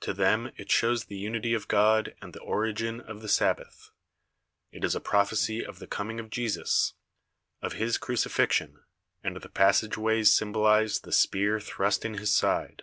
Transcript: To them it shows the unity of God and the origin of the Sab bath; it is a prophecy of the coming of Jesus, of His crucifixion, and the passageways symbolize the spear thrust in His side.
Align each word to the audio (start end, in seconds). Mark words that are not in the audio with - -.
To 0.00 0.12
them 0.12 0.50
it 0.56 0.72
shows 0.72 1.04
the 1.04 1.14
unity 1.16 1.54
of 1.54 1.68
God 1.68 2.16
and 2.20 2.32
the 2.32 2.40
origin 2.42 3.00
of 3.00 3.22
the 3.22 3.28
Sab 3.28 3.58
bath; 3.58 3.90
it 4.72 4.82
is 4.82 4.96
a 4.96 5.00
prophecy 5.00 5.64
of 5.64 5.78
the 5.78 5.86
coming 5.86 6.18
of 6.18 6.30
Jesus, 6.30 6.94
of 7.60 7.74
His 7.74 7.96
crucifixion, 7.96 8.82
and 9.22 9.36
the 9.36 9.48
passageways 9.48 10.32
symbolize 10.36 11.02
the 11.02 11.12
spear 11.12 11.60
thrust 11.60 12.04
in 12.04 12.14
His 12.14 12.34
side. 12.34 12.82